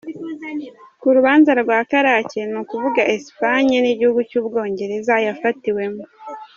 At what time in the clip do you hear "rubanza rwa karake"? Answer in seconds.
1.15-2.39